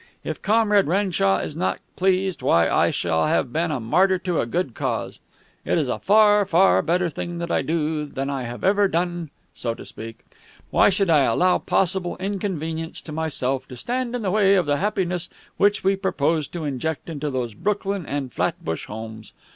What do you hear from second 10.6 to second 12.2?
Why should I allow possible